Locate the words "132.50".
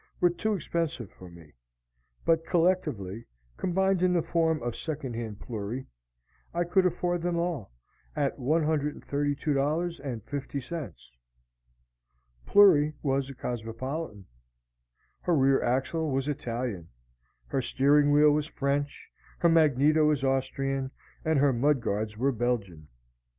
8.39-10.95